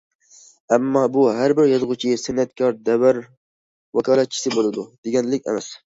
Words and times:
ئەمما 0.75 1.01
بۇ 1.17 1.25
ھەر 1.39 1.53
بىر 1.59 1.67
يازغۇچى، 1.71 2.15
سەنئەتكار 2.21 2.79
دەۋر 2.89 3.19
ۋاكالەتچىسى 3.99 4.55
بولىدۇ، 4.57 4.87
دېگەنلىك 5.09 5.47
ئەمەس. 5.53 5.71